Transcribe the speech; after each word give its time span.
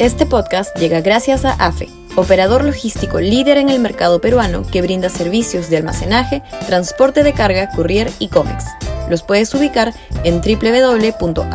Este 0.00 0.24
podcast 0.24 0.74
llega 0.78 1.02
gracias 1.02 1.44
a 1.44 1.52
AFE, 1.52 1.86
operador 2.16 2.64
logístico 2.64 3.20
líder 3.20 3.58
en 3.58 3.68
el 3.68 3.80
mercado 3.80 4.18
peruano 4.18 4.62
que 4.62 4.80
brinda 4.80 5.10
servicios 5.10 5.68
de 5.68 5.76
almacenaje, 5.76 6.42
transporte 6.66 7.22
de 7.22 7.34
carga, 7.34 7.68
courier 7.76 8.10
y 8.18 8.28
cómics. 8.28 8.64
Los 9.10 9.22
puedes 9.22 9.52
ubicar 9.54 9.92
en 10.24 10.40
www.afe.pe. 10.40 11.50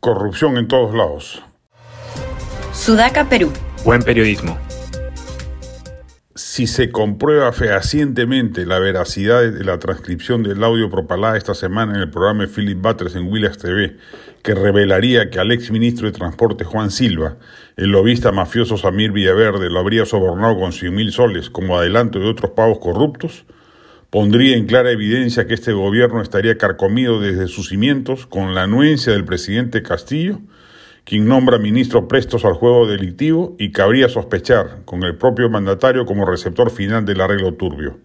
Corrupción 0.00 0.56
en 0.56 0.68
todos 0.68 0.94
lados. 0.94 1.42
Sudaca, 2.72 3.28
Perú. 3.28 3.52
Buen 3.84 4.02
periodismo 4.02 4.56
si 6.36 6.68
se 6.68 6.92
comprueba 6.92 7.52
fehacientemente 7.52 8.64
la 8.64 8.78
veracidad 8.78 9.42
de 9.50 9.64
la 9.64 9.80
transcripción 9.80 10.44
del 10.44 10.62
audio 10.62 10.88
propalada 10.88 11.36
esta 11.36 11.54
semana 11.54 11.94
en 11.96 12.02
el 12.02 12.10
programa 12.10 12.46
de 12.46 12.48
Philip 12.48 12.80
Butters 12.80 13.16
en 13.16 13.26
Williams 13.26 13.58
TV, 13.58 13.96
que 14.42 14.54
revelaría 14.54 15.28
que 15.28 15.40
al 15.40 15.50
ex 15.50 15.72
ministro 15.72 16.06
de 16.06 16.16
Transporte 16.16 16.64
Juan 16.64 16.92
Silva, 16.92 17.36
el 17.76 17.90
lobista 17.90 18.30
mafioso 18.30 18.76
Samir 18.76 19.10
Villaverde, 19.10 19.70
lo 19.70 19.80
habría 19.80 20.06
sobornado 20.06 20.56
con 20.56 20.72
100 20.72 20.94
mil 20.94 21.10
soles 21.10 21.50
como 21.50 21.76
adelanto 21.76 22.20
de 22.20 22.30
otros 22.30 22.52
pagos 22.52 22.78
corruptos, 22.78 23.44
pondría 24.08 24.56
en 24.56 24.66
clara 24.66 24.92
evidencia 24.92 25.48
que 25.48 25.54
este 25.54 25.72
gobierno 25.72 26.22
estaría 26.22 26.56
carcomido 26.56 27.20
desde 27.20 27.48
sus 27.48 27.70
cimientos 27.70 28.26
con 28.26 28.54
la 28.54 28.62
anuencia 28.62 29.12
del 29.12 29.24
presidente 29.24 29.82
Castillo 29.82 30.40
quien 31.04 31.26
nombra 31.26 31.58
ministro 31.58 32.08
prestos 32.08 32.44
al 32.44 32.54
juego 32.54 32.86
delictivo 32.86 33.56
y 33.58 33.72
cabría 33.72 34.08
sospechar, 34.08 34.84
con 34.84 35.02
el 35.02 35.16
propio 35.16 35.48
mandatario 35.48 36.06
como 36.06 36.26
receptor 36.26 36.70
final 36.70 37.04
del 37.04 37.20
arreglo 37.20 37.54
turbio. 37.54 37.98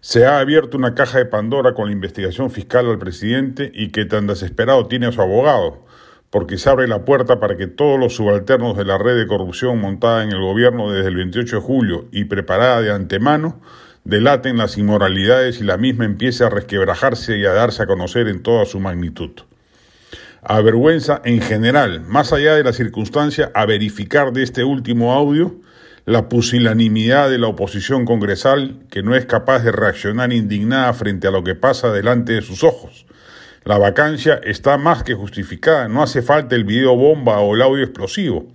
Se 0.00 0.24
ha 0.24 0.38
abierto 0.38 0.76
una 0.76 0.94
caja 0.94 1.18
de 1.18 1.26
Pandora 1.26 1.74
con 1.74 1.86
la 1.86 1.92
investigación 1.92 2.50
fiscal 2.50 2.88
al 2.88 2.98
presidente 2.98 3.70
y 3.74 3.88
que 3.88 4.04
tan 4.04 4.26
desesperado 4.26 4.86
tiene 4.86 5.06
a 5.06 5.12
su 5.12 5.20
abogado, 5.20 5.84
porque 6.30 6.56
se 6.56 6.70
abre 6.70 6.86
la 6.86 7.04
puerta 7.04 7.40
para 7.40 7.56
que 7.56 7.66
todos 7.66 7.98
los 7.98 8.14
subalternos 8.14 8.76
de 8.76 8.84
la 8.84 8.98
red 8.98 9.16
de 9.16 9.26
corrupción 9.26 9.80
montada 9.80 10.22
en 10.22 10.30
el 10.30 10.40
gobierno 10.40 10.92
desde 10.92 11.08
el 11.08 11.16
28 11.16 11.56
de 11.56 11.62
julio 11.62 12.08
y 12.12 12.24
preparada 12.24 12.80
de 12.80 12.92
antemano 12.92 13.60
delaten 14.04 14.56
las 14.56 14.78
inmoralidades 14.78 15.60
y 15.60 15.64
la 15.64 15.76
misma 15.76 16.04
empiece 16.04 16.44
a 16.44 16.50
resquebrajarse 16.50 17.36
y 17.38 17.44
a 17.44 17.52
darse 17.52 17.82
a 17.82 17.86
conocer 17.86 18.28
en 18.28 18.42
toda 18.42 18.64
su 18.66 18.78
magnitud 18.78 19.32
avergüenza 20.42 21.20
en 21.24 21.40
general, 21.40 22.00
más 22.00 22.32
allá 22.32 22.54
de 22.54 22.64
la 22.64 22.72
circunstancia, 22.72 23.50
a 23.54 23.66
verificar 23.66 24.32
de 24.32 24.42
este 24.42 24.64
último 24.64 25.12
audio 25.12 25.56
la 26.04 26.28
pusilanimidad 26.28 27.28
de 27.28 27.38
la 27.38 27.48
oposición 27.48 28.06
congresal 28.06 28.78
que 28.90 29.02
no 29.02 29.14
es 29.14 29.26
capaz 29.26 29.62
de 29.62 29.72
reaccionar 29.72 30.32
indignada 30.32 30.92
frente 30.94 31.26
a 31.28 31.30
lo 31.30 31.44
que 31.44 31.54
pasa 31.54 31.92
delante 31.92 32.32
de 32.32 32.40
sus 32.42 32.64
ojos. 32.64 33.04
La 33.64 33.76
vacancia 33.76 34.40
está 34.42 34.78
más 34.78 35.02
que 35.02 35.12
justificada, 35.12 35.88
no 35.88 36.02
hace 36.02 36.22
falta 36.22 36.56
el 36.56 36.64
video 36.64 36.96
bomba 36.96 37.40
o 37.40 37.54
el 37.54 37.60
audio 37.60 37.84
explosivo. 37.84 38.46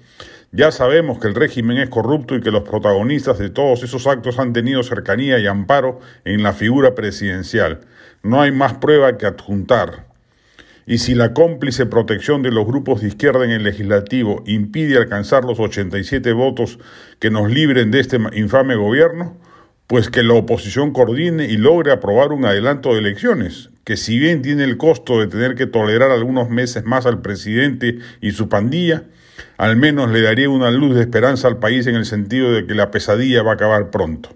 Ya 0.51 0.71
sabemos 0.71 1.19
que 1.19 1.27
el 1.27 1.35
régimen 1.35 1.77
es 1.77 1.89
corrupto 1.89 2.35
y 2.35 2.41
que 2.41 2.49
los 2.49 2.63
protagonistas 2.63 3.37
de 3.37 3.49
todos 3.49 3.83
esos 3.83 4.07
actos 4.07 4.39
han 4.39 4.53
tenido 4.53 4.81
cercanía 4.81 5.37
y 5.37 5.45
amparo 5.45 5.99
en 6.25 6.41
la 6.41 6.53
figura 6.53 6.95
presidencial. 6.95 7.81
No 8.23 8.41
hay 8.41 8.51
más 8.51 8.73
prueba 8.75 9.17
que 9.17 9.25
adjuntar. 9.25 10.12
Y 10.85 10.97
si 10.97 11.15
la 11.15 11.33
cómplice 11.33 11.85
protección 11.85 12.41
de 12.41 12.51
los 12.51 12.65
grupos 12.65 13.01
de 13.01 13.07
izquierda 13.07 13.45
en 13.45 13.51
el 13.51 13.63
legislativo 13.63 14.43
impide 14.45 14.97
alcanzar 14.97 15.45
los 15.45 15.59
87 15.59 16.33
votos 16.33 16.77
que 17.19 17.29
nos 17.29 17.49
libren 17.49 17.89
de 17.89 18.01
este 18.01 18.19
infame 18.33 18.75
gobierno, 18.75 19.37
pues 19.87 20.09
que 20.09 20.23
la 20.23 20.33
oposición 20.33 20.91
coordine 20.91 21.45
y 21.45 21.55
logre 21.55 21.91
aprobar 21.91 22.33
un 22.33 22.45
adelanto 22.45 22.93
de 22.93 22.99
elecciones, 22.99 23.69
que 23.85 23.95
si 23.95 24.19
bien 24.19 24.41
tiene 24.41 24.65
el 24.65 24.77
costo 24.77 25.19
de 25.19 25.27
tener 25.27 25.55
que 25.55 25.67
tolerar 25.67 26.11
algunos 26.11 26.49
meses 26.49 26.83
más 26.83 27.05
al 27.05 27.21
presidente 27.21 27.99
y 28.19 28.31
su 28.31 28.49
pandilla, 28.49 29.03
al 29.57 29.77
menos 29.77 30.11
le 30.11 30.21
daría 30.21 30.49
una 30.49 30.71
luz 30.71 30.95
de 30.95 31.01
esperanza 31.01 31.47
al 31.47 31.59
país 31.59 31.87
en 31.87 31.95
el 31.95 32.05
sentido 32.05 32.51
de 32.51 32.65
que 32.65 32.75
la 32.75 32.91
pesadilla 32.91 33.43
va 33.43 33.51
a 33.51 33.55
acabar 33.55 33.89
pronto. 33.89 34.29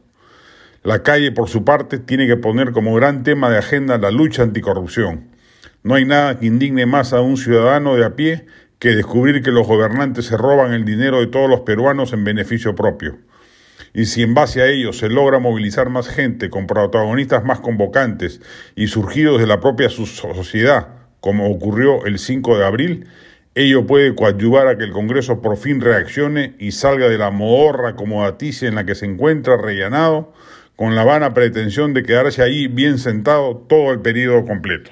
La 0.83 1.03
calle, 1.03 1.31
por 1.33 1.49
su 1.49 1.65
parte, 1.65 1.97
tiene 1.97 2.27
que 2.27 2.37
poner 2.37 2.71
como 2.71 2.93
gran 2.93 3.23
tema 3.23 3.49
de 3.49 3.57
agenda 3.57 3.97
la 3.97 4.11
lucha 4.11 4.43
anticorrupción 4.43 5.36
no 5.87 5.95
hay 5.95 6.03
nada 6.03 6.37
que 6.37 6.47
indigne 6.47 6.85
más 6.85 7.13
a 7.13 7.21
un 7.21 7.37
ciudadano 7.37 7.95
de 7.95 8.03
a 8.03 8.17
pie 8.17 8.45
que 8.77 8.89
descubrir 8.89 9.41
que 9.41 9.51
los 9.51 9.65
gobernantes 9.65 10.25
se 10.25 10.35
roban 10.35 10.73
el 10.73 10.83
dinero 10.83 11.21
de 11.21 11.27
todos 11.27 11.49
los 11.49 11.61
peruanos 11.61 12.11
en 12.11 12.25
beneficio 12.25 12.75
propio. 12.75 13.19
Y 13.93 14.07
si 14.07 14.21
en 14.21 14.33
base 14.33 14.61
a 14.61 14.67
ello 14.67 14.91
se 14.91 15.07
logra 15.07 15.39
movilizar 15.39 15.89
más 15.89 16.09
gente 16.09 16.49
con 16.49 16.67
protagonistas 16.67 17.45
más 17.45 17.61
convocantes 17.61 18.41
y 18.75 18.87
surgidos 18.87 19.39
de 19.39 19.47
la 19.47 19.61
propia 19.61 19.89
sociedad, 19.89 20.89
como 21.21 21.49
ocurrió 21.49 22.05
el 22.05 22.19
5 22.19 22.57
de 22.57 22.65
abril, 22.65 23.07
ello 23.55 23.87
puede 23.87 24.13
coadyuvar 24.13 24.67
a 24.67 24.77
que 24.77 24.83
el 24.83 24.91
Congreso 24.91 25.41
por 25.41 25.55
fin 25.55 25.79
reaccione 25.79 26.53
y 26.59 26.73
salga 26.73 27.07
de 27.07 27.17
la 27.17 27.31
modorra 27.31 27.91
acomodaticia 27.91 28.67
en 28.67 28.75
la 28.75 28.85
que 28.85 28.93
se 28.93 29.05
encuentra 29.05 29.55
rellenado, 29.55 30.33
con 30.75 30.95
la 30.95 31.05
vana 31.05 31.33
pretensión 31.33 31.93
de 31.93 32.03
quedarse 32.03 32.43
ahí 32.43 32.67
bien 32.67 32.99
sentado 32.99 33.55
todo 33.69 33.93
el 33.93 34.01
periodo 34.01 34.43
completo. 34.43 34.91